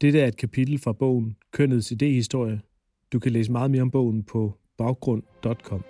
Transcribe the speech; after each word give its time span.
Dette 0.00 0.20
er 0.20 0.26
et 0.26 0.36
kapitel 0.36 0.78
fra 0.78 0.92
bogen 0.92 1.36
Kønnets 1.52 1.92
idéhistorie. 1.92 2.58
Du 3.12 3.18
kan 3.18 3.32
læse 3.32 3.52
meget 3.52 3.70
mere 3.70 3.82
om 3.82 3.90
bogen 3.90 4.24
på 4.24 4.54
baggrund.com. 4.76 5.84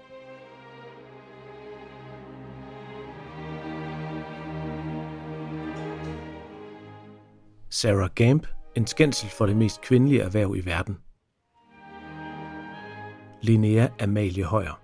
Sarah 7.70 8.10
Gamp, 8.14 8.46
en 8.76 8.86
skændsel 8.86 9.30
for 9.30 9.46
det 9.46 9.56
mest 9.56 9.80
kvindelige 9.80 10.20
erhverv 10.20 10.56
i 10.56 10.60
verden. 10.64 10.96
Linnea 13.42 13.88
Amalie 14.00 14.44
Højer. 14.44 14.82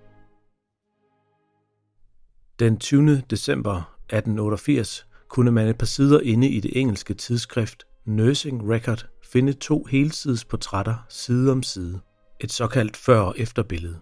Den 2.58 2.78
20. 2.78 3.22
december 3.30 3.74
1888 3.76 5.06
kunne 5.28 5.50
man 5.50 5.68
et 5.68 5.78
par 5.78 5.86
sider 5.86 6.20
inde 6.20 6.48
i 6.48 6.60
det 6.60 6.80
engelske 6.80 7.14
tidsskrift 7.14 7.86
Nursing 8.06 8.70
Record 8.70 9.06
finde 9.22 9.52
to 9.52 9.84
helsides 9.84 10.44
portrætter 10.44 10.94
side 11.08 11.52
om 11.52 11.62
side. 11.62 12.00
Et 12.40 12.52
såkaldt 12.52 12.96
før- 12.96 13.20
og 13.20 13.34
efterbillede. 13.38 14.00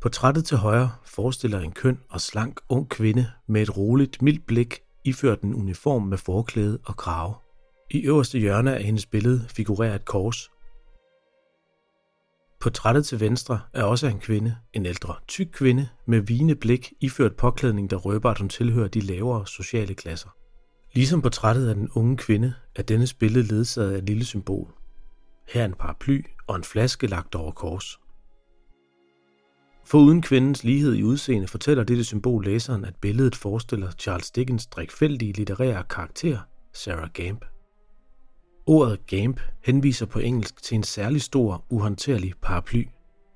Portrættet 0.00 0.44
til 0.44 0.56
højre 0.56 0.90
forestiller 1.04 1.60
en 1.60 1.72
køn 1.72 2.00
og 2.08 2.20
slank 2.20 2.60
ung 2.68 2.88
kvinde 2.88 3.30
med 3.46 3.62
et 3.62 3.76
roligt, 3.76 4.22
mildt 4.22 4.46
blik, 4.46 4.80
iført 5.04 5.40
en 5.40 5.54
uniform 5.54 6.02
med 6.02 6.18
forklæde 6.18 6.78
og 6.84 6.96
krave. 6.96 7.34
I 7.90 8.00
øverste 8.00 8.38
hjørne 8.38 8.76
af 8.76 8.84
hendes 8.84 9.06
billede 9.06 9.46
figurerer 9.48 9.94
et 9.94 10.04
kors. 10.04 10.50
Portrættet 12.60 13.06
til 13.06 13.20
venstre 13.20 13.60
er 13.72 13.84
også 13.84 14.06
en 14.06 14.20
kvinde, 14.20 14.56
en 14.72 14.86
ældre, 14.86 15.14
tyk 15.28 15.48
kvinde 15.52 15.88
med 16.06 16.20
vigende 16.20 16.54
blik, 16.54 16.92
iført 17.00 17.36
påklædning, 17.36 17.90
der 17.90 17.96
røber, 17.96 18.30
at 18.30 18.38
hun 18.38 18.48
tilhører 18.48 18.88
de 18.88 19.00
lavere 19.00 19.46
sociale 19.46 19.94
klasser. 19.94 20.30
Ligesom 20.94 21.22
portrættet 21.22 21.68
af 21.68 21.74
den 21.74 21.90
unge 21.94 22.16
kvinde, 22.16 22.54
er 22.76 22.82
dennes 22.82 23.14
billede 23.14 23.44
ledsaget 23.44 23.92
af 23.92 23.98
et 23.98 24.04
lille 24.04 24.24
symbol. 24.24 24.74
Her 25.48 25.64
en 25.64 25.74
paraply 25.74 26.24
og 26.46 26.56
en 26.56 26.64
flaske 26.64 27.06
lagt 27.06 27.34
over 27.34 27.52
kors. 27.52 28.00
For 29.84 29.98
uden 29.98 30.22
kvindens 30.22 30.64
lighed 30.64 30.94
i 30.94 31.02
udseende 31.02 31.48
fortæller 31.48 31.84
dette 31.84 32.04
symbol 32.04 32.44
læseren, 32.44 32.84
at 32.84 32.96
billedet 32.96 33.36
forestiller 33.36 33.90
Charles 33.90 34.30
Dickens 34.30 34.66
drikfældige 34.66 35.32
litterære 35.32 35.84
karakter, 35.90 36.38
Sarah 36.72 37.10
Gamp. 37.12 37.44
Ordet 38.66 39.06
Gamp 39.06 39.40
henviser 39.64 40.06
på 40.06 40.18
engelsk 40.18 40.62
til 40.62 40.74
en 40.74 40.82
særlig 40.82 41.22
stor, 41.22 41.64
uhåndterlig 41.68 42.32
paraply, 42.42 42.84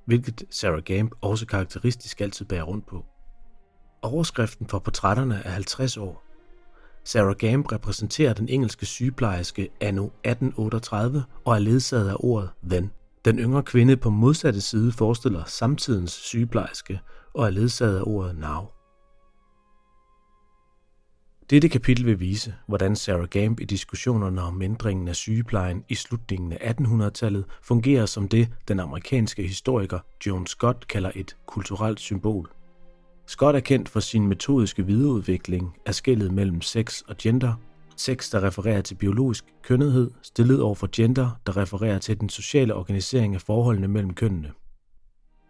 hvilket 0.05 0.45
Sarah 0.50 0.83
Gamp 0.83 1.12
også 1.20 1.47
karakteristisk 1.47 2.20
altid 2.20 2.47
bærer 2.47 2.62
rundt 2.62 2.86
på. 2.86 3.05
Overskriften 4.02 4.67
for 4.67 4.78
portrætterne 4.78 5.42
er 5.45 5.50
50 5.50 5.97
år. 5.97 6.25
Sarah 7.06 7.36
Gamp 7.36 7.72
repræsenterer 7.72 8.32
den 8.32 8.48
engelske 8.48 8.86
sygeplejerske 8.86 9.68
anno 9.80 10.04
1838 10.04 11.24
og 11.44 11.54
er 11.54 11.58
ledsaget 11.58 12.08
af 12.08 12.16
ordet 12.18 12.50
then. 12.70 12.90
Den 13.24 13.38
yngre 13.38 13.62
kvinde 13.62 13.96
på 13.96 14.10
modsatte 14.10 14.60
side 14.60 14.92
forestiller 14.92 15.44
samtidens 15.44 16.12
sygeplejerske 16.12 17.00
og 17.34 17.46
er 17.46 17.50
ledsaget 17.50 17.98
af 17.98 18.02
ordet 18.06 18.38
now. 18.38 18.66
Dette 21.50 21.68
kapitel 21.68 22.06
vil 22.06 22.20
vise, 22.20 22.54
hvordan 22.68 22.96
Sarah 22.96 23.28
Gamp 23.28 23.60
i 23.60 23.64
diskussionerne 23.64 24.42
om 24.42 24.62
ændringen 24.62 25.08
af 25.08 25.16
sygeplejen 25.16 25.84
i 25.88 25.94
slutningen 25.94 26.52
af 26.52 26.74
1800-tallet 26.80 27.44
fungerer 27.62 28.06
som 28.06 28.28
det, 28.28 28.48
den 28.68 28.80
amerikanske 28.80 29.42
historiker 29.42 29.98
Joan 30.27 30.46
Scott 30.46 30.88
kalder 30.88 31.10
et 31.14 31.36
kulturelt 31.46 32.00
symbol. 32.00 32.50
Scott 33.27 33.56
er 33.56 33.60
kendt 33.60 33.88
for 33.88 34.00
sin 34.00 34.27
metodiske 34.27 34.86
videreudvikling 34.86 35.77
af 35.86 35.94
skillet 35.94 36.32
mellem 36.32 36.60
sex 36.60 37.00
og 37.00 37.16
gender, 37.16 37.55
sex 37.96 38.30
der 38.30 38.42
refererer 38.42 38.80
til 38.80 38.94
biologisk 38.94 39.44
kønnethed, 39.62 40.10
stillet 40.22 40.62
over 40.62 40.74
for 40.74 40.88
gender, 40.92 41.41
der 41.46 41.56
refererer 41.56 41.98
til 41.98 42.20
den 42.20 42.28
sociale 42.28 42.74
organisering 42.74 43.34
af 43.34 43.41
forholdene 43.41 43.88
mellem 43.88 44.14
kønnene. 44.14 44.52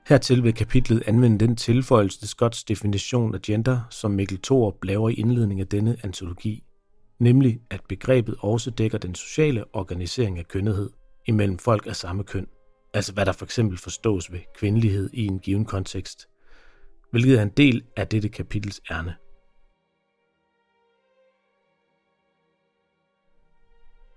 Hertil 0.08 0.44
vil 0.44 0.54
kapitlet 0.54 1.02
anvende 1.06 1.46
den 1.46 1.56
tilføjelse 1.56 2.18
til 2.18 2.28
Scotts 2.28 2.64
definition 2.64 3.34
af 3.34 3.42
gender, 3.42 3.80
som 3.90 4.10
Mikkel 4.10 4.38
Thorup 4.42 4.84
laver 4.84 5.08
i 5.08 5.14
indledningen 5.14 5.60
af 5.60 5.68
denne 5.68 5.96
antologi, 6.02 6.64
nemlig 7.18 7.60
at 7.70 7.80
begrebet 7.88 8.34
også 8.40 8.70
dækker 8.70 8.98
den 8.98 9.14
sociale 9.14 9.64
organisering 9.72 10.38
af 10.38 10.48
kønnethed 10.48 10.90
imellem 11.26 11.58
folk 11.58 11.86
af 11.86 11.96
samme 11.96 12.24
køn, 12.24 12.46
altså 12.94 13.12
hvad 13.12 13.26
der 13.26 13.32
for 13.32 13.44
eksempel 13.44 13.78
forstås 13.78 14.32
ved 14.32 14.40
kvindelighed 14.58 15.10
i 15.12 15.26
en 15.26 15.38
given 15.38 15.64
kontekst, 15.64 16.28
hvilket 17.10 17.38
er 17.38 17.42
en 17.42 17.48
del 17.48 17.82
af 17.96 18.08
dette 18.08 18.28
kapitels 18.28 18.80
ærne. 18.90 19.14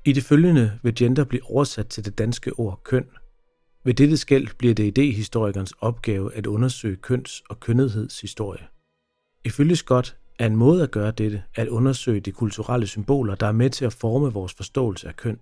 I 0.05 0.13
det 0.13 0.23
følgende 0.23 0.79
vil 0.83 0.95
gender 0.95 1.23
blive 1.23 1.43
oversat 1.43 1.87
til 1.87 2.05
det 2.05 2.17
danske 2.17 2.53
ord 2.53 2.81
køn– 2.83 3.09
ved 3.83 3.93
dette 3.93 4.17
skæld 4.17 4.47
bliver 4.57 4.73
det 4.73 4.83
idehistorikernes 4.83 5.71
opgave 5.71 6.35
at 6.35 6.47
undersøge 6.47 6.95
køns- 6.95 7.43
og 7.49 7.59
kønnethedshistorie. 7.59 8.67
Ifølge 9.45 9.75
Scott 9.75 10.17
er 10.39 10.45
en 10.45 10.55
måde 10.55 10.83
at 10.83 10.91
gøre 10.91 11.11
dette 11.11 11.43
at 11.55 11.67
undersøge 11.67 12.19
de 12.19 12.31
kulturelle 12.31 12.87
symboler, 12.87 13.35
der 13.35 13.47
er 13.47 13.51
med 13.51 13.69
til 13.69 13.85
at 13.85 13.93
forme 13.93 14.33
vores 14.33 14.53
forståelse 14.53 15.07
af 15.07 15.15
køn. 15.15 15.39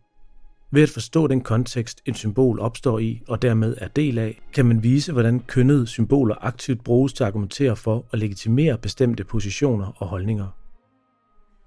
Ved 0.72 0.84
at 0.84 0.90
forstå 0.90 1.28
den 1.28 1.42
kontekst, 1.42 2.02
et 2.06 2.18
symbol 2.18 2.60
opstår 2.60 3.00
i 3.00 3.22
og 3.28 3.42
dermed 3.42 3.76
er 3.78 3.88
del 3.88 4.18
af, 4.18 4.42
kan 4.54 4.66
man 4.66 4.84
vise, 4.84 5.12
hvordan 5.12 5.40
kønnede 5.40 5.88
symboler 5.88 6.36
aktivt 6.42 6.84
bruges 6.84 7.14
til 7.14 7.24
at 7.24 7.28
argumentere 7.28 7.76
for 7.76 8.06
og 8.12 8.18
legitimere 8.18 8.78
bestemte 8.78 9.24
positioner 9.24 9.92
og 9.98 10.08
holdninger. 10.08 10.48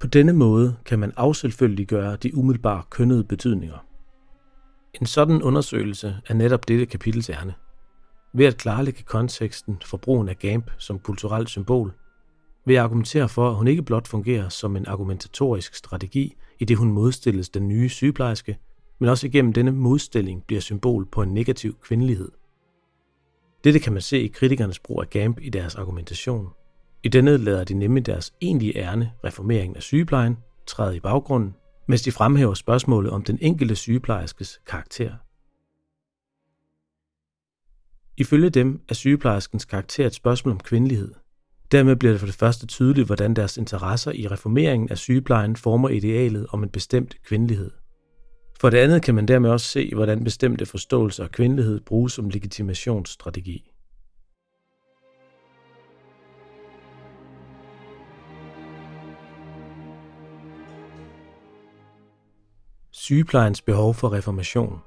På 0.00 0.06
denne 0.06 0.32
måde 0.32 0.76
kan 0.84 0.98
man 0.98 1.12
afselvfølgeliggøre 1.16 2.16
de 2.16 2.36
umiddelbare 2.36 2.82
kønnede 2.90 3.24
betydninger. 3.24 3.86
En 5.00 5.06
sådan 5.06 5.42
undersøgelse 5.42 6.16
er 6.28 6.34
netop 6.34 6.68
dette 6.68 6.86
kapitels 6.86 7.30
ærne. 7.30 7.54
Ved 8.34 8.46
at 8.46 8.56
klarlægge 8.56 9.02
konteksten 9.02 9.78
for 9.84 9.96
brugen 9.96 10.28
af 10.28 10.38
GAMP 10.38 10.70
som 10.78 10.98
kulturelt 10.98 11.48
symbol, 11.48 11.92
vil 12.66 12.74
jeg 12.74 12.84
argumentere 12.84 13.28
for, 13.28 13.48
at 13.48 13.54
hun 13.54 13.68
ikke 13.68 13.82
blot 13.82 14.08
fungerer 14.08 14.48
som 14.48 14.76
en 14.76 14.86
argumentatorisk 14.86 15.74
strategi, 15.74 16.36
i 16.58 16.64
det 16.64 16.76
hun 16.76 16.92
modstilles 16.92 17.48
den 17.48 17.68
nye 17.68 17.88
sygeplejerske, 17.88 18.58
men 19.00 19.08
også 19.08 19.26
igennem 19.26 19.52
denne 19.52 19.70
modstilling 19.70 20.44
bliver 20.46 20.60
symbol 20.60 21.06
på 21.06 21.22
en 21.22 21.34
negativ 21.34 21.76
kvindelighed. 21.82 22.30
Dette 23.64 23.80
kan 23.80 23.92
man 23.92 24.02
se 24.02 24.20
i 24.22 24.28
kritikernes 24.28 24.78
brug 24.78 25.00
af 25.00 25.10
GAMP 25.10 25.40
i 25.40 25.50
deres 25.50 25.74
argumentation. 25.74 26.48
I 27.02 27.08
denne 27.08 27.36
lader 27.36 27.64
de 27.64 27.74
nemlig 27.74 28.06
deres 28.06 28.32
egentlige 28.40 28.76
ærne, 28.76 29.12
reformeringen 29.24 29.76
af 29.76 29.82
sygeplejen, 29.82 30.36
træde 30.66 30.96
i 30.96 31.00
baggrunden 31.00 31.54
mens 31.90 32.02
de 32.02 32.12
fremhæver 32.12 32.54
spørgsmålet 32.54 33.12
om 33.12 33.22
den 33.22 33.38
enkelte 33.40 33.76
sygeplejerskes 33.76 34.60
karakter. 34.66 35.12
Ifølge 38.16 38.50
dem 38.50 38.80
er 38.88 38.94
sygeplejerskens 38.94 39.64
karakter 39.64 40.06
et 40.06 40.14
spørgsmål 40.14 40.52
om 40.52 40.60
kvindelighed. 40.60 41.14
Dermed 41.72 41.96
bliver 41.96 42.12
det 42.12 42.20
for 42.20 42.26
det 42.26 42.34
første 42.34 42.66
tydeligt, 42.66 43.06
hvordan 43.06 43.34
deres 43.34 43.56
interesser 43.56 44.12
i 44.12 44.28
reformeringen 44.28 44.88
af 44.90 44.98
sygeplejen 44.98 45.56
former 45.56 45.88
idealet 45.88 46.46
om 46.50 46.62
en 46.62 46.68
bestemt 46.68 47.16
kvindelighed. 47.22 47.70
For 48.60 48.70
det 48.70 48.78
andet 48.78 49.02
kan 49.02 49.14
man 49.14 49.26
dermed 49.26 49.50
også 49.50 49.66
se, 49.66 49.94
hvordan 49.94 50.24
bestemte 50.24 50.66
forståelser 50.66 51.24
af 51.24 51.30
kvindelighed 51.30 51.80
bruges 51.80 52.12
som 52.12 52.28
legitimationsstrategi. 52.28 53.70
Sygeplejens 62.90 63.62
behov 63.62 63.94
for 63.94 64.12
reformation. 64.12 64.78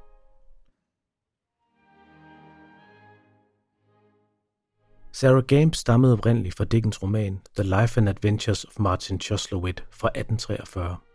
Sarah 5.12 5.44
Gamp 5.44 5.75
stammede 5.75 6.13
oprindeligt 6.13 6.56
fra 6.57 6.66
Dickens 6.66 7.03
roman 7.03 7.41
The 7.56 7.63
Life 7.63 8.00
and 8.00 8.09
Adventures 8.09 8.66
of 8.66 8.79
Martin 8.79 9.19
Chuzzlewit 9.19 9.83
fra 9.91 10.07
1843. 10.07 11.12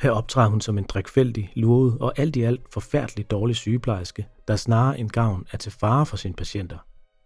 Her 0.00 0.10
optræder 0.10 0.48
hun 0.48 0.60
som 0.60 0.78
en 0.78 0.84
drikfældig, 0.84 1.52
luret 1.54 1.98
og 2.00 2.18
alt 2.18 2.36
i 2.36 2.42
alt 2.42 2.72
forfærdeligt 2.72 3.30
dårlig 3.30 3.56
sygeplejerske, 3.56 4.26
der 4.48 4.56
snarere 4.56 4.98
end 4.98 5.10
gavn 5.10 5.46
er 5.52 5.56
til 5.56 5.72
fare 5.72 6.06
for 6.06 6.16
sine 6.16 6.34
patienter. 6.34 6.78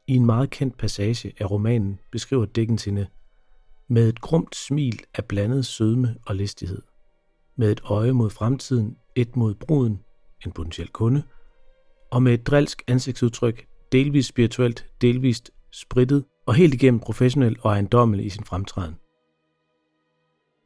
I 0.06 0.16
en 0.16 0.26
meget 0.26 0.50
kendt 0.50 0.78
passage 0.78 1.32
af 1.40 1.50
romanen 1.50 1.98
beskriver 2.12 2.44
Dickens 2.44 2.84
hende 2.84 3.06
med 3.88 4.08
et 4.08 4.20
grumt 4.20 4.56
smil 4.56 5.00
af 5.14 5.24
blandet 5.24 5.66
sødme 5.66 6.16
og 6.26 6.34
listighed 6.34 6.82
med 7.58 7.72
et 7.72 7.80
øje 7.84 8.12
mod 8.12 8.30
fremtiden, 8.30 8.96
et 9.16 9.36
mod 9.36 9.54
bruden, 9.54 10.00
en 10.46 10.52
potentiel 10.52 10.88
kunde, 10.88 11.22
og 12.10 12.22
med 12.22 12.34
et 12.34 12.46
drilsk 12.46 12.82
ansigtsudtryk, 12.86 13.66
delvis 13.92 14.26
spirituelt, 14.26 14.86
delvist 15.00 15.50
spritet 15.72 16.24
og 16.46 16.54
helt 16.54 16.74
igennem 16.74 17.00
professionel 17.00 17.56
og 17.60 17.72
ejendommelig 17.72 18.26
i 18.26 18.28
sin 18.28 18.44
fremtræden. 18.44 18.94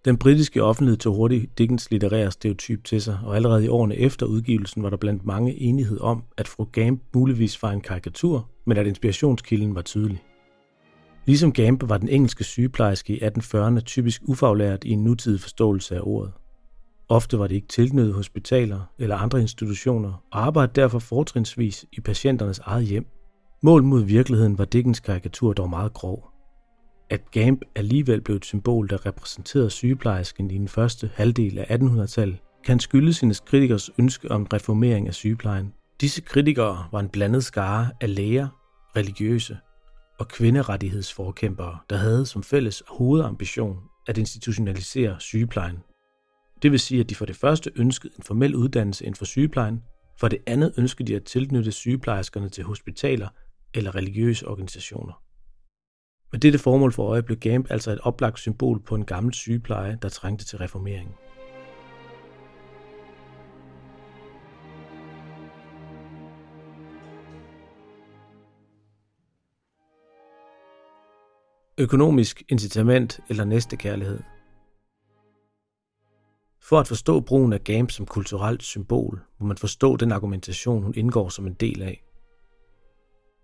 Den 0.04 0.18
britiske 0.18 0.62
offentlighed 0.62 0.98
tog 0.98 1.14
hurtigt 1.14 1.58
Dickens 1.58 1.90
litterære 1.90 2.30
stereotyp 2.30 2.84
til 2.84 3.02
sig, 3.02 3.18
og 3.24 3.36
allerede 3.36 3.64
i 3.64 3.68
årene 3.68 3.96
efter 3.96 4.26
udgivelsen 4.26 4.82
var 4.82 4.90
der 4.90 4.96
blandt 4.96 5.26
mange 5.26 5.60
enighed 5.60 6.00
om, 6.00 6.22
at 6.36 6.48
fru 6.48 6.64
Gamp 6.72 7.02
muligvis 7.14 7.62
var 7.62 7.70
en 7.70 7.80
karikatur, 7.80 8.50
men 8.64 8.76
at 8.76 8.86
inspirationskilden 8.86 9.74
var 9.74 9.82
tydelig. 9.82 10.22
Ligesom 11.26 11.52
Gamp 11.52 11.88
var 11.88 11.98
den 11.98 12.08
engelske 12.08 12.44
sygeplejerske 12.44 13.16
i 13.16 13.20
1840'erne 13.20 13.80
typisk 13.80 14.22
ufaglært 14.24 14.84
i 14.84 14.90
en 14.90 15.04
nutidig 15.04 15.40
forståelse 15.40 15.96
af 15.96 16.00
ordet 16.02 16.32
Ofte 17.08 17.38
var 17.38 17.46
det 17.46 17.54
ikke 17.54 17.68
tilknyttet 17.68 18.14
hospitaler 18.14 18.80
eller 18.98 19.16
andre 19.16 19.40
institutioner, 19.40 20.24
og 20.32 20.46
arbejdede 20.46 20.80
derfor 20.80 20.98
fortrinsvis 20.98 21.86
i 21.92 22.00
patienternes 22.00 22.58
eget 22.58 22.86
hjem. 22.86 23.06
Mål 23.62 23.82
mod 23.82 24.02
virkeligheden 24.02 24.58
var 24.58 24.64
Dickens 24.64 25.00
karikatur 25.00 25.52
dog 25.52 25.70
meget 25.70 25.92
grov. 25.92 26.31
At 27.10 27.30
Gamp 27.30 27.62
alligevel 27.74 28.20
blev 28.20 28.36
et 28.36 28.44
symbol, 28.44 28.88
der 28.88 29.06
repræsenterede 29.06 29.70
sygeplejersken 29.70 30.50
i 30.50 30.58
den 30.58 30.68
første 30.68 31.10
halvdel 31.14 31.58
af 31.58 31.78
1800-tallet, 31.78 32.38
kan 32.64 32.80
skyldes 32.80 33.20
hendes 33.20 33.40
kritikers 33.40 33.90
ønske 33.98 34.30
om 34.30 34.46
reformering 34.52 35.08
af 35.08 35.14
sygeplejen. 35.14 35.72
Disse 36.00 36.20
kritikere 36.20 36.86
var 36.92 37.00
en 37.00 37.08
blandet 37.08 37.44
skare 37.44 37.90
af 38.00 38.14
læger, 38.14 38.48
religiøse 38.96 39.58
og 40.18 40.28
kvinderettighedsforkæmpere, 40.28 41.78
der 41.90 41.96
havde 41.96 42.26
som 42.26 42.42
fælles 42.42 42.82
hovedambition 42.88 43.76
at 44.06 44.18
institutionalisere 44.18 45.20
sygeplejen. 45.20 45.78
Det 46.62 46.70
vil 46.72 46.80
sige, 46.80 47.00
at 47.00 47.10
de 47.10 47.14
for 47.14 47.26
det 47.26 47.36
første 47.36 47.70
ønskede 47.76 48.12
en 48.16 48.22
formel 48.22 48.54
uddannelse 48.54 49.04
inden 49.04 49.18
for 49.18 49.24
sygeplejen, 49.24 49.82
for 50.20 50.28
det 50.28 50.38
andet 50.46 50.74
ønskede 50.78 51.12
de 51.12 51.16
at 51.16 51.24
tilknytte 51.24 51.72
sygeplejerskerne 51.72 52.48
til 52.48 52.64
hospitaler 52.64 53.28
eller 53.74 53.94
religiøse 53.94 54.48
organisationer. 54.48 55.22
Med 56.32 56.40
dette 56.40 56.58
formål 56.58 56.92
for 56.92 57.06
øje 57.06 57.22
blev 57.22 57.38
Gamp 57.38 57.66
altså 57.70 57.90
et 57.90 57.98
oplagt 58.02 58.38
symbol 58.38 58.80
på 58.80 58.94
en 58.94 59.04
gammel 59.04 59.34
sygepleje, 59.34 59.98
der 60.02 60.08
trængte 60.08 60.44
til 60.44 60.58
reformering. 60.58 61.14
Økonomisk 71.78 72.42
incitament 72.48 73.20
eller 73.28 73.44
næstekærlighed. 73.44 74.20
For 76.60 76.80
at 76.80 76.88
forstå 76.88 77.20
brugen 77.20 77.52
af 77.52 77.64
GAMP 77.64 77.90
som 77.90 78.06
kulturelt 78.06 78.62
symbol, 78.62 79.22
må 79.38 79.46
man 79.46 79.56
forstå 79.56 79.96
den 79.96 80.12
argumentation, 80.12 80.82
hun 80.82 80.94
indgår 80.96 81.28
som 81.28 81.46
en 81.46 81.54
del 81.54 81.82
af. 81.82 82.02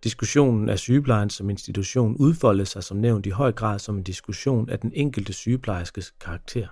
Diskussionen 0.04 0.68
af 0.68 0.78
sygeplejen 0.78 1.30
som 1.30 1.50
institution 1.50 2.16
udfoldede 2.16 2.66
sig 2.66 2.84
som 2.84 2.96
nævnt 2.96 3.26
i 3.26 3.30
høj 3.30 3.52
grad 3.52 3.78
som 3.78 3.96
en 3.96 4.02
diskussion 4.02 4.70
af 4.70 4.78
den 4.78 4.92
enkelte 4.94 5.32
sygeplejerskes 5.32 6.14
karakter. 6.20 6.68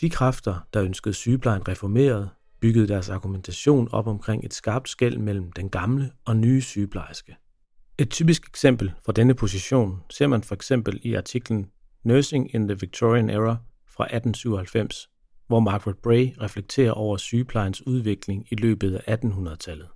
De 0.00 0.10
kræfter, 0.10 0.66
der 0.74 0.82
ønskede 0.82 1.14
sygeplejen 1.14 1.68
reformeret, 1.68 2.30
byggede 2.60 2.88
deres 2.88 3.08
argumentation 3.08 3.88
op 3.92 4.06
omkring 4.06 4.44
et 4.44 4.54
skarpt 4.54 4.88
skæld 4.88 5.18
mellem 5.18 5.52
den 5.52 5.68
gamle 5.68 6.10
og 6.24 6.36
nye 6.36 6.60
sygeplejerske. 6.60 7.36
Et 7.98 8.10
typisk 8.10 8.48
eksempel 8.48 8.92
fra 9.04 9.12
denne 9.12 9.34
position 9.34 10.02
ser 10.10 10.26
man 10.26 10.42
for 10.42 10.54
eksempel 10.54 11.00
i 11.02 11.14
artiklen 11.14 11.66
Nursing 12.04 12.54
in 12.54 12.68
the 12.68 12.78
Victorian 12.80 13.30
Era 13.30 13.56
fra 13.86 14.04
1897, 14.04 15.08
hvor 15.46 15.60
Margaret 15.60 15.98
Bray 15.98 16.34
reflekterer 16.40 16.92
over 16.92 17.16
sygeplejens 17.16 17.86
udvikling 17.86 18.46
i 18.50 18.54
løbet 18.54 19.00
af 19.06 19.16
1800-tallet. 19.16 19.88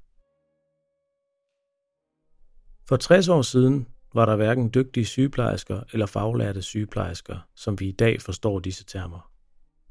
For 2.89 2.97
60 2.97 3.29
år 3.29 3.43
siden 3.43 3.87
var 4.15 4.27
der 4.27 4.37
hverken 4.37 4.71
dygtige 4.75 5.07
sygeplejersker 5.07 5.81
eller 5.93 6.07
faglærte 6.07 6.63
sygeplejersker, 6.63 7.37
som 7.57 7.81
vi 7.81 7.89
i 7.89 7.93
dag 7.93 8.23
forstår 8.23 8.59
disse 8.59 8.85
termer. 8.85 9.31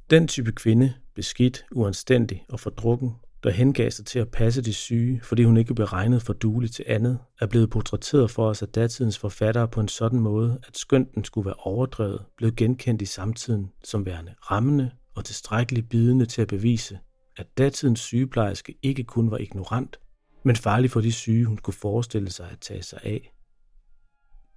Den 0.10 0.28
type 0.28 0.52
kvinde, 0.52 0.94
beskidt, 1.16 1.66
uanstændig 1.72 2.46
og 2.50 2.60
fordrukken, 2.60 3.16
der 3.44 3.50
hengav 3.50 3.92
sig 3.92 4.06
til 4.06 4.20
at 4.20 4.30
passe 4.30 4.62
de 4.62 4.74
syge, 4.74 5.22
fordi 5.24 5.44
hun 5.44 5.58
ikke 5.58 5.76
blev 5.76 5.88
regnet 5.88 6.22
for 6.22 6.34
duelig 6.34 6.72
til 6.72 6.86
andet, 6.88 7.20
er 7.42 7.46
blevet 7.46 7.70
portrætteret 7.70 8.32
for 8.32 8.50
os 8.50 8.62
af 8.62 8.68
datidens 8.68 9.18
forfattere 9.18 9.68
på 9.68 9.80
en 9.80 9.88
sådan 9.88 10.20
måde, 10.20 10.60
at 10.68 10.78
skønt 10.78 11.16
den 11.16 11.24
skulle 11.24 11.46
være 11.46 11.56
overdrevet, 11.60 12.26
blev 12.38 12.52
genkendt 12.56 13.02
i 13.02 13.06
samtiden 13.06 13.72
som 13.84 14.06
værende 14.06 14.36
rammende 14.52 14.92
og 15.16 15.26
tilstrækkeligt 15.26 15.90
bidende 15.90 16.26
til 16.26 16.42
at 16.42 16.48
bevise, 16.48 17.00
at 17.38 17.58
datidens 17.58 18.00
sygeplejerske 18.00 18.76
ikke 18.82 19.04
kun 19.04 19.32
var 19.32 19.38
ignorant, 19.38 20.00
men 20.44 20.56
farlig 20.56 20.92
for 20.92 21.02
de 21.02 21.12
syge, 21.12 21.46
hun 21.46 21.58
kunne 21.58 21.74
forestille 21.74 22.30
sig 22.30 22.50
at 22.52 22.60
tage 22.60 22.84
sig 22.84 23.00
af. 23.04 23.34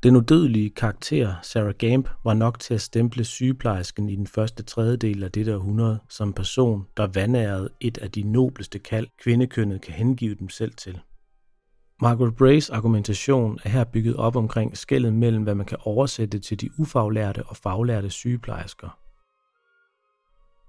Den 0.02 0.16
udødelige 0.16 0.70
karakter, 0.70 1.34
Sarah 1.42 1.75
Gamp, 1.78 2.08
var 2.25 2.34
nok 2.34 2.58
til 2.58 2.75
at 2.75 2.81
stemple 2.81 3.25
sygeplejersken 3.25 4.08
i 4.08 4.16
den 4.16 4.26
første 4.26 4.62
tredjedel 4.62 5.22
af 5.22 5.32
dette 5.32 5.56
århundrede 5.56 5.98
som 6.08 6.28
en 6.28 6.34
person, 6.34 6.86
der 6.96 7.06
vandærede 7.06 7.69
et 7.81 7.98
af 7.98 8.10
de 8.10 8.22
nobleste 8.22 8.78
kald, 8.78 9.06
kvindekønnet 9.22 9.81
kan 9.81 9.94
hengive 9.94 10.34
dem 10.34 10.48
selv 10.48 10.72
til. 10.72 11.00
Margaret 12.00 12.36
Brays 12.36 12.70
argumentation 12.70 13.58
er 13.64 13.69
her 13.69 13.84
bygget 13.84 14.16
op 14.16 14.36
omkring 14.36 14.76
skældet 14.76 15.12
mellem, 15.12 15.42
hvad 15.42 15.54
man 15.54 15.66
kan 15.66 15.78
oversætte 15.81 16.38
til 16.38 16.60
de 16.60 16.70
ufaglærte 16.78 17.42
og 17.42 17.56
faglærte 17.56 18.10
sygeplejersker. 18.10 19.03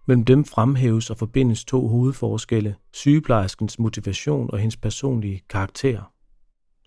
Mellem 0.07 0.25
dem 0.25 0.45
fremhæves 0.45 1.09
og 1.09 1.17
forbindes 1.17 1.65
to 1.65 1.87
hovedforskelle, 1.87 2.75
sygeplejerskens 2.93 3.79
motivation 3.79 4.49
og 4.51 4.59
hendes 4.59 4.77
personlige 4.77 5.41
karakter. 5.49 6.11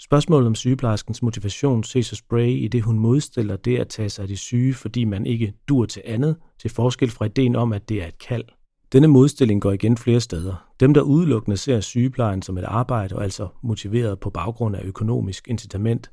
Spørgsmålet 0.01 0.47
om 0.47 0.55
sygeplejerskens 0.55 1.23
motivation 1.23 1.85
ses 1.85 2.11
hos 2.11 2.23
Bray 2.23 2.49
i 2.49 2.69
det, 2.69 2.83
hun 2.83 2.99
modstiller 2.99 3.57
det 3.57 3.79
at 3.79 3.89
tage 3.89 4.09
sig 4.09 4.23
af 4.23 4.29
de 4.29 4.37
syge, 4.37 4.75
fordi 4.75 5.05
man 5.05 5.27
ikke 5.27 5.53
dur 5.69 5.87
til 5.87 6.03
andet, 6.05 6.37
til 6.61 6.71
forskel 6.71 7.11
fra 7.11 7.25
ideen 7.25 7.57
om, 7.57 7.73
at 7.73 7.89
det 7.89 8.03
er 8.03 8.07
et 8.07 8.19
kald. 8.19 8.45
Denne 8.93 9.07
modstilling 9.07 9.63
går 9.63 9.73
igen 9.73 9.97
flere 9.97 10.21
steder. 10.21 10.69
Dem, 10.81 10.95
der 10.95 11.01
udelukkende 11.01 11.57
ser 11.57 11.81
sygeplejen 11.81 12.43
som 12.43 12.59
et 12.59 12.65
arbejde 12.65 13.17
og 13.17 13.23
altså 13.23 13.49
motiveret 13.63 14.21
på 14.21 14.31
baggrund 14.31 14.77
af 14.77 14.83
økonomisk 14.85 15.49
incitament, 15.49 16.11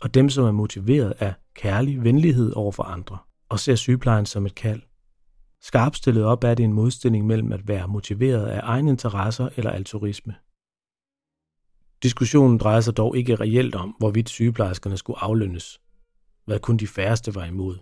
og 0.00 0.14
dem, 0.14 0.28
som 0.28 0.44
er 0.44 0.52
motiveret 0.52 1.12
af 1.18 1.34
kærlig 1.54 2.04
venlighed 2.04 2.52
over 2.52 2.72
for 2.72 2.82
andre, 2.82 3.18
og 3.48 3.60
ser 3.60 3.74
sygeplejen 3.74 4.26
som 4.26 4.46
et 4.46 4.54
kald. 4.54 4.82
Skarpstillet 5.66 6.24
op 6.24 6.44
er 6.44 6.54
det 6.54 6.64
en 6.64 6.72
modstilling 6.72 7.26
mellem 7.26 7.52
at 7.52 7.68
være 7.68 7.88
motiveret 7.88 8.46
af 8.46 8.60
egne 8.62 8.90
interesser 8.90 9.48
eller 9.56 9.70
altruisme. 9.70 10.34
Diskussionen 12.02 12.58
drejer 12.58 12.80
sig 12.80 12.96
dog 12.96 13.16
ikke 13.16 13.34
reelt 13.34 13.74
om, 13.74 13.94
hvorvidt 13.98 14.28
sygeplejerskerne 14.28 14.96
skulle 14.96 15.18
aflønnes, 15.18 15.80
hvad 16.44 16.60
kun 16.60 16.76
de 16.76 16.86
færreste 16.86 17.34
var 17.34 17.44
imod. 17.44 17.78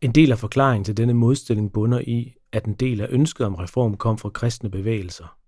En 0.00 0.12
del 0.12 0.32
af 0.32 0.38
forklaringen 0.38 0.84
til 0.84 0.96
denne 0.96 1.14
modstilling 1.14 1.72
bunder 1.72 2.00
i, 2.00 2.34
at 2.52 2.64
en 2.64 2.74
del 2.74 3.00
af 3.00 3.06
ønsket 3.10 3.46
om 3.46 3.54
reform 3.54 3.96
kom 3.96 4.18
fra 4.18 4.30
kristne 4.30 4.70
bevægelser. 4.70 5.38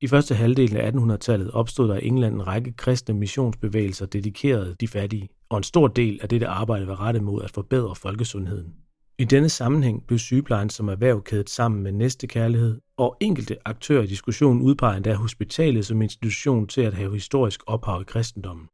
I 0.00 0.08
første 0.08 0.34
halvdel 0.34 0.76
af 0.76 0.90
1800-tallet 0.90 1.50
opstod 1.50 1.88
der 1.88 1.96
i 1.96 2.06
England 2.06 2.34
en 2.34 2.46
række 2.46 2.72
kristne 2.72 3.14
missionsbevægelser 3.14 4.06
dedikeret 4.06 4.80
de 4.80 4.88
fattige, 4.88 5.28
og 5.48 5.56
en 5.56 5.64
stor 5.64 5.88
del 5.88 6.18
af 6.22 6.28
dette 6.28 6.46
arbejde 6.46 6.86
var 6.86 7.00
rettet 7.00 7.22
mod 7.22 7.42
at 7.42 7.50
forbedre 7.50 7.94
folkesundheden. 7.94 8.85
I 9.18 9.24
denne 9.24 9.48
sammenhæng 9.48 10.06
blev 10.06 10.18
sygeplejen 10.18 10.70
som 10.70 10.88
erhverv 10.88 11.22
kædet 11.22 11.50
sammen 11.50 11.82
med 11.82 11.92
næstekærlighed, 11.92 12.80
og 12.96 13.16
enkelte 13.20 13.56
aktører 13.64 14.02
i 14.02 14.06
diskussionen 14.06 14.62
udpeger 14.62 14.96
endda 14.96 15.14
hospitalet 15.14 15.86
som 15.86 16.02
institution 16.02 16.66
til 16.66 16.80
at 16.80 16.94
have 16.94 17.12
historisk 17.12 17.60
ophav 17.66 18.00
i 18.00 18.04
kristendommen. 18.04 18.66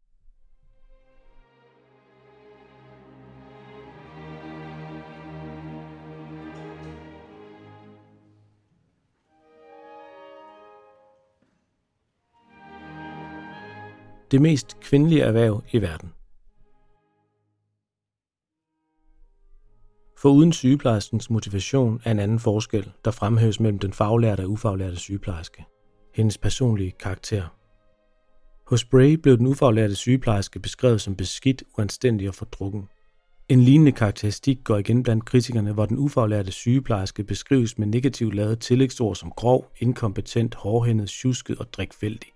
Det 14.31 14.43
mest 14.43 14.81
kvindelige 14.81 15.23
erhverv 15.23 15.63
i 15.73 15.83
verden. 15.83 16.13
For 20.23 20.29
uden 20.29 20.52
sygeplejerskens 20.52 21.31
motivation 21.31 22.00
er 22.05 22.11
en 22.11 22.19
anden 22.19 22.38
forskel, 22.38 22.93
der 23.05 23.11
fremhæves 23.11 23.61
mellem 23.61 23.79
den 23.79 23.93
faglærte 23.93 24.41
og 24.41 24.50
ufaglærte 24.50 24.97
sygeplejerske. 24.97 25.64
Hendes 26.14 26.38
personlige 26.38 26.91
karakter. 26.91 27.43
Hos 28.67 28.85
Bray 28.85 29.12
blev 29.12 29.38
den 29.38 29.47
ufaglærte 29.47 29.95
sygeplejerske 29.95 30.61
beskrevet 30.61 31.00
som 31.00 31.17
beskidt, 31.17 31.62
uanstændig 31.79 32.29
og 32.29 32.35
fordrukken. 32.35 32.88
En 33.49 33.61
lignende 33.61 33.93
karakteristik 33.93 34.59
går 34.64 34.76
igen 34.76 35.02
blandt 35.02 35.25
kritikerne, 35.25 35.73
hvor 35.73 35.87
den 35.87 35.99
ufaglærte 35.99 36.52
sygeplejerske 36.52 37.25
beskrives 37.25 37.79
med 37.79 37.87
negativt 37.87 38.35
lavet 38.35 38.61
tillægsord 38.61 39.17
som 39.17 39.31
grov, 39.31 39.73
inkompetent, 39.81 40.55
hårdhændet, 40.55 41.09
tjusket 41.09 41.59
og 41.59 41.73
drikfældig. 41.73 42.29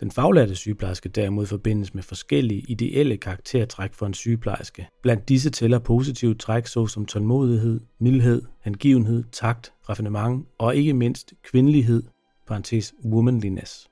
Den 0.00 0.10
faglærte 0.10 0.54
sygeplejerske 0.54 1.08
derimod 1.08 1.46
forbindes 1.46 1.94
med 1.94 2.02
forskellige 2.02 2.64
ideelle 2.68 3.16
karaktertræk 3.16 3.94
for 3.94 4.06
en 4.06 4.14
sygeplejerske. 4.14 4.88
Blandt 5.02 5.28
disse 5.28 5.50
tæller 5.50 5.78
positive 5.78 6.34
træk 6.34 6.66
såsom 6.66 7.06
tålmodighed, 7.06 7.80
mildhed, 7.98 8.42
hengivenhed, 8.64 9.24
takt, 9.32 9.72
raffinement 9.88 10.46
og 10.58 10.76
ikke 10.76 10.94
mindst 10.94 11.34
kvindelighed, 11.42 12.02
parentes 12.46 12.94
womanliness. 13.04 13.90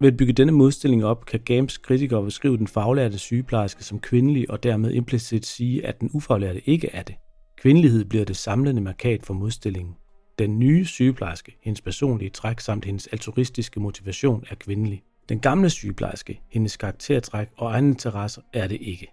Ved 0.00 0.08
at 0.08 0.16
bygge 0.16 0.32
denne 0.32 0.52
modstilling 0.52 1.04
op, 1.04 1.26
kan 1.26 1.40
Gams 1.40 1.78
kritikere 1.78 2.24
beskrive 2.24 2.56
den 2.56 2.68
faglærte 2.68 3.18
sygeplejerske 3.18 3.84
som 3.84 4.00
kvindelig 4.00 4.50
og 4.50 4.62
dermed 4.62 4.92
implicit 4.92 5.46
sige, 5.46 5.86
at 5.86 6.00
den 6.00 6.10
ufaglærte 6.12 6.68
ikke 6.68 6.90
er 6.92 7.02
det. 7.02 7.14
Kvindelighed 7.56 8.04
bliver 8.04 8.24
det 8.24 8.36
samlende 8.36 8.82
markat 8.82 9.26
for 9.26 9.34
modstillingen. 9.34 9.94
Den 10.40 10.58
nye 10.58 10.84
sygeplejerske, 10.84 11.56
hendes 11.62 11.80
personlige 11.80 12.30
træk 12.30 12.60
samt 12.60 12.84
hendes 12.84 13.06
altruistiske 13.06 13.80
motivation 13.80 14.44
er 14.50 14.54
kvindelig. 14.54 15.02
Den 15.28 15.40
gamle 15.40 15.70
sygeplejerske, 15.70 16.40
hendes 16.48 16.76
karaktertræk 16.76 17.48
og 17.56 17.70
egne 17.70 17.88
interesser 17.88 18.42
er 18.52 18.66
det 18.68 18.78
ikke. 18.80 19.06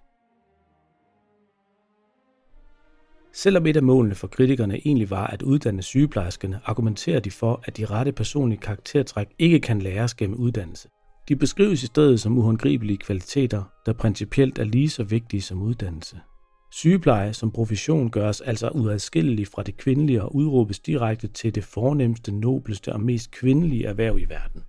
Selvom 3.33 3.65
et 3.65 3.77
af 3.77 3.83
målene 3.83 4.15
for 4.15 4.27
kritikerne 4.27 4.75
egentlig 4.75 5.09
var 5.09 5.27
at 5.27 5.41
uddanne 5.41 5.81
sygeplejerskerne, 5.81 6.59
argumenterer 6.65 7.19
de 7.19 7.31
for, 7.31 7.61
at 7.63 7.77
de 7.77 7.85
rette 7.85 8.11
personlige 8.11 8.59
karaktertræk 8.59 9.27
ikke 9.39 9.59
kan 9.59 9.81
læres 9.81 10.13
gennem 10.13 10.39
uddannelse. 10.39 10.89
De 11.29 11.35
beskrives 11.35 11.83
i 11.83 11.85
stedet 11.85 12.19
som 12.19 12.37
uhåndgribelige 12.37 12.97
kvaliteter, 12.97 13.63
der 13.85 13.93
principielt 13.93 14.59
er 14.59 14.63
lige 14.63 14.89
så 14.89 15.03
vigtige 15.03 15.41
som 15.41 15.61
uddannelse. 15.61 16.19
Sygepleje 16.71 17.33
som 17.33 17.51
profession 17.51 18.09
gøres 18.09 18.41
altså 18.41 18.69
uadskillelig 18.69 19.47
fra 19.47 19.63
det 19.63 19.77
kvindelige 19.77 20.23
og 20.23 20.35
udråbes 20.35 20.79
direkte 20.79 21.27
til 21.27 21.55
det 21.55 21.63
fornemmeste, 21.63 22.31
nobleste 22.31 22.93
og 22.93 23.01
mest 23.01 23.31
kvindelige 23.31 23.85
erhverv 23.85 24.19
i 24.19 24.25
verden. 24.25 24.63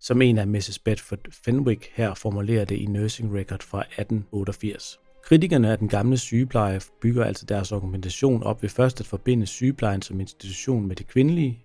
Som 0.00 0.22
en 0.22 0.38
af 0.38 0.46
Mrs. 0.46 0.78
Bedford 0.78 1.32
Fenwick 1.44 1.90
her 1.92 2.14
formulerer 2.14 2.64
det 2.64 2.76
i 2.76 2.86
Nursing 2.86 3.34
Record 3.34 3.62
fra 3.62 3.80
1888. 3.80 5.00
Kritikerne 5.22 5.70
af 5.70 5.78
den 5.78 5.88
gamle 5.88 6.18
sygepleje 6.18 6.80
bygger 7.00 7.24
altså 7.24 7.46
deres 7.46 7.72
argumentation 7.72 8.42
op 8.42 8.62
ved 8.62 8.68
først 8.68 9.00
at 9.00 9.06
forbinde 9.06 9.46
sygeplejen 9.46 10.02
som 10.02 10.20
institution 10.20 10.86
med 10.86 10.96
det 10.96 11.06
kvindelige. 11.06 11.64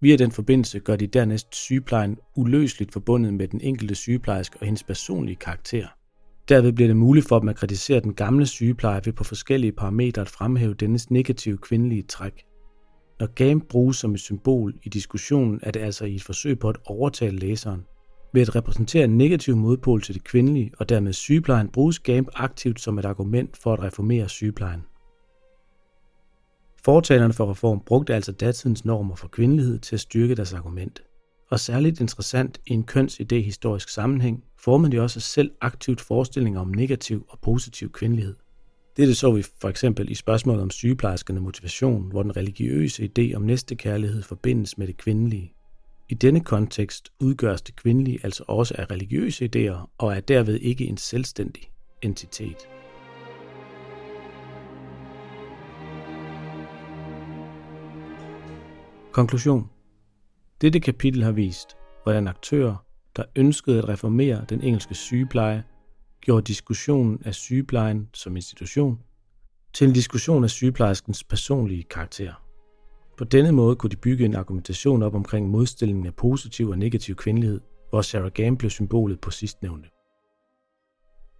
Via 0.00 0.16
den 0.16 0.32
forbindelse 0.32 0.80
gør 0.80 0.96
de 0.96 1.06
dernæst 1.06 1.54
sygeplejen 1.54 2.18
uløseligt 2.34 2.92
forbundet 2.92 3.34
med 3.34 3.48
den 3.48 3.60
enkelte 3.60 3.94
sygeplejerske 3.94 4.56
og 4.60 4.66
hendes 4.66 4.82
personlige 4.82 5.36
karakter. 5.36 5.86
Derved 6.48 6.72
bliver 6.72 6.88
det 6.88 6.96
muligt 6.96 7.28
for 7.28 7.38
dem 7.38 7.48
at 7.48 7.56
kritisere 7.56 8.00
den 8.00 8.14
gamle 8.14 8.46
sygepleje 8.46 9.00
ved 9.04 9.12
på 9.12 9.24
forskellige 9.24 9.72
parametre 9.72 10.22
at 10.22 10.28
fremhæve 10.28 10.74
dennes 10.74 11.10
negative 11.10 11.58
kvindelige 11.58 12.02
træk. 12.02 12.44
Når 13.20 13.26
game 13.26 13.60
bruges 13.60 13.96
som 13.96 14.14
et 14.14 14.20
symbol 14.20 14.74
i 14.82 14.88
diskussionen, 14.88 15.60
er 15.62 15.70
det 15.70 15.80
altså 15.80 16.04
i 16.04 16.14
et 16.14 16.22
forsøg 16.22 16.58
på 16.58 16.68
at 16.68 16.76
overtale 16.84 17.38
læseren. 17.38 17.84
Ved 18.32 18.42
at 18.42 18.56
repræsentere 18.56 19.04
en 19.04 19.18
negativ 19.18 19.56
modpol 19.56 20.02
til 20.02 20.14
det 20.14 20.24
kvindelige 20.24 20.72
og 20.78 20.88
dermed 20.88 21.12
sygeplejen, 21.12 21.68
bruges 21.68 21.98
game 21.98 22.26
aktivt 22.34 22.80
som 22.80 22.98
et 22.98 23.04
argument 23.04 23.56
for 23.56 23.72
at 23.72 23.82
reformere 23.82 24.28
sygeplejen. 24.28 24.80
Fortalerne 26.84 27.32
for 27.32 27.50
reform 27.50 27.80
brugte 27.86 28.14
altså 28.14 28.32
datidens 28.32 28.84
normer 28.84 29.14
for 29.14 29.28
kvindelighed 29.28 29.78
til 29.78 29.96
at 29.96 30.00
styrke 30.00 30.34
deres 30.34 30.52
argument. 30.52 31.02
Og 31.50 31.60
særligt 31.60 32.00
interessant 32.00 32.60
i 32.66 32.72
en 32.72 32.84
kønsidéhistorisk 32.90 33.88
sammenhæng 33.88 34.44
formede 34.58 34.92
de 34.92 35.00
også 35.00 35.20
selv 35.20 35.50
aktivt 35.60 36.00
forestillinger 36.00 36.60
om 36.60 36.68
negativ 36.68 37.26
og 37.28 37.38
positiv 37.38 37.92
kvindelighed. 37.92 38.34
Dette 38.96 39.14
så 39.14 39.32
vi 39.32 39.44
for 39.60 39.68
eksempel 39.68 40.10
i 40.10 40.14
spørgsmålet 40.14 40.62
om 40.62 40.70
sygeplejerskerne 40.70 41.40
motivation, 41.40 42.10
hvor 42.10 42.22
den 42.22 42.36
religiøse 42.36 43.10
idé 43.18 43.34
om 43.34 43.42
næstekærlighed 43.42 44.22
forbindes 44.22 44.78
med 44.78 44.86
det 44.86 44.96
kvindelige. 44.96 45.52
I 46.08 46.14
denne 46.14 46.40
kontekst 46.40 47.12
udgøres 47.20 47.62
det 47.62 47.76
kvindelige 47.76 48.20
altså 48.22 48.44
også 48.48 48.74
af 48.78 48.90
religiøse 48.90 49.50
idéer 49.56 49.90
og 49.98 50.16
er 50.16 50.20
derved 50.20 50.60
ikke 50.60 50.86
en 50.86 50.96
selvstændig 50.96 51.62
entitet. 52.02 52.68
Konklusion 59.12 59.70
dette 60.60 60.80
kapitel 60.80 61.22
har 61.22 61.32
vist, 61.32 61.76
hvordan 62.02 62.28
aktører, 62.28 62.76
der 63.16 63.24
ønskede 63.36 63.78
at 63.78 63.88
reformere 63.88 64.44
den 64.48 64.60
engelske 64.60 64.94
sygepleje, 64.94 65.64
gjorde 66.20 66.44
diskussionen 66.44 67.22
af 67.24 67.34
sygeplejen 67.34 68.08
som 68.14 68.36
institution 68.36 68.98
til 69.72 69.88
en 69.88 69.92
diskussion 69.92 70.44
af 70.44 70.50
sygeplejerskens 70.50 71.24
personlige 71.24 71.82
karakter. 71.82 72.32
På 73.18 73.24
denne 73.24 73.52
måde 73.52 73.76
kunne 73.76 73.90
de 73.90 73.96
bygge 73.96 74.24
en 74.24 74.34
argumentation 74.34 75.02
op 75.02 75.14
omkring 75.14 75.50
modstillingen 75.50 76.06
af 76.06 76.14
positiv 76.14 76.68
og 76.68 76.78
negativ 76.78 77.14
kvindelighed, 77.14 77.60
hvor 77.90 78.02
Sarah 78.02 78.30
Game 78.30 78.58
blev 78.58 78.70
symbolet 78.70 79.20
på 79.20 79.30
sidstnævnte. 79.30 79.88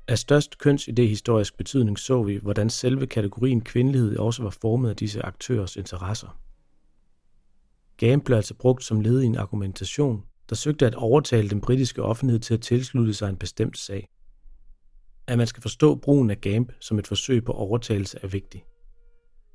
Af 0.09 0.19
størst 0.19 0.57
kønsidéhistorisk 0.67 1.57
betydning 1.57 1.99
så 1.99 2.23
vi, 2.23 2.39
hvordan 2.43 2.71
selve 2.71 3.07
kategorien 3.07 3.61
kvindelighed 3.61 4.17
også 4.17 4.43
var 4.43 4.51
formet 4.51 4.91
af 4.91 4.97
disse 4.97 5.23
aktørers 5.23 5.77
interesser. 5.77 6.39
Gam 7.97 8.21
blev 8.21 8.37
altså 8.37 8.55
brugt 8.55 8.85
som 8.85 9.01
led 9.01 9.23
i 9.23 9.27
en 9.27 9.37
argumentation, 9.37 10.23
der 10.49 10.55
søgte 10.55 10.87
at 10.87 10.95
overtale 10.95 11.51
den 11.51 11.61
britiske 11.61 12.03
offentlighed 12.03 12.41
til 12.41 12.55
at 12.55 12.61
tilslutte 12.61 13.15
sig 13.15 13.29
en 13.29 13.37
bestemt 13.37 13.79
sag. 13.79 14.09
At 15.27 15.39
man 15.39 15.47
skal 15.47 15.63
forstå 15.63 15.95
brugen 15.95 16.31
af 16.31 16.41
GAMP 16.41 16.73
som 16.81 16.99
et 16.99 17.07
forsøg 17.07 17.45
på 17.45 17.53
overtagelse 17.53 18.19
er 18.23 18.29
vigtigt. 18.29 18.65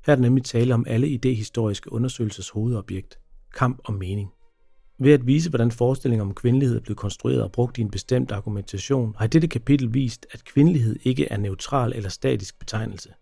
Her 0.06 0.12
er 0.12 0.14
der 0.14 0.22
nemlig 0.22 0.44
tale 0.44 0.74
om 0.74 0.84
alle 0.88 1.08
idehistoriske 1.08 1.92
undersøgelses 1.92 2.50
hovedobjekt, 2.50 3.18
kamp 3.54 3.80
og 3.84 3.94
mening. 3.94 4.30
Ved 4.98 5.12
at 5.12 5.26
vise, 5.26 5.50
hvordan 5.50 5.70
forestillinger 5.70 6.24
om 6.24 6.34
kvindelighed 6.34 6.76
er 6.76 6.80
blevet 6.80 6.98
konstrueret 6.98 7.42
og 7.42 7.52
brugt 7.52 7.78
i 7.78 7.80
en 7.80 7.90
bestemt 7.90 8.32
argumentation, 8.32 9.14
har 9.18 9.26
dette 9.26 9.48
kapitel 9.48 9.94
vist, 9.94 10.26
at 10.30 10.44
kvindelighed 10.44 10.96
ikke 11.02 11.28
er 11.28 11.36
neutral 11.36 11.92
eller 11.96 12.08
statisk 12.08 12.58
betegnelse. 12.58 13.12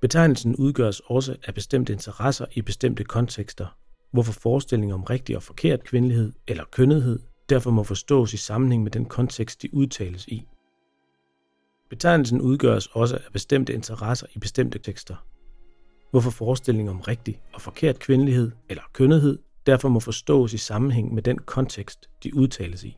Betegnelsen 0.00 0.56
udgøres 0.56 1.00
også 1.00 1.36
af 1.46 1.54
bestemte 1.54 1.92
interesser 1.92 2.46
i 2.52 2.62
bestemte 2.62 3.04
kontekster, 3.04 3.66
hvorfor 4.12 4.32
forestillinger 4.32 4.94
om 4.94 5.02
rigtig 5.02 5.36
og 5.36 5.42
forkert 5.42 5.84
kvindelighed 5.84 6.32
eller 6.48 6.64
kønnethed 6.70 7.18
derfor 7.48 7.70
må 7.70 7.82
forstås 7.82 8.34
i 8.34 8.36
sammenhæng 8.36 8.82
med 8.82 8.90
den 8.90 9.04
kontekst, 9.04 9.62
de 9.62 9.74
udtales 9.74 10.26
i. 10.26 10.46
Betegnelsen 11.90 12.40
udgøres 12.40 12.86
også 12.86 13.16
af 13.16 13.32
bestemte 13.32 13.74
interesser 13.74 14.26
i 14.34 14.38
bestemte 14.38 14.78
tekster, 14.78 15.26
hvorfor 16.10 16.30
forestillingen 16.30 16.88
om 16.88 17.00
rigtig 17.00 17.40
og 17.54 17.60
forkert 17.60 17.98
kvindelighed 17.98 18.50
eller 18.68 18.82
kønnethed 18.92 19.38
derfor 19.66 19.88
må 19.88 20.00
forstås 20.00 20.52
i 20.52 20.58
sammenhæng 20.58 21.14
med 21.14 21.22
den 21.22 21.38
kontekst, 21.38 22.10
de 22.22 22.36
udtales 22.36 22.84
i. 22.84 22.96